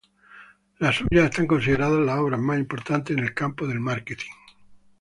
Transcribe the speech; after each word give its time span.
Las 0.79 0.95
suyas 0.95 1.25
están 1.25 1.45
consideradas 1.45 2.03
las 2.03 2.17
obras 2.17 2.39
más 2.39 2.57
importantes 2.57 3.15
en 3.15 3.23
el 3.23 3.35
campo 3.35 3.67
del 3.67 3.79
marketing. 3.79 4.31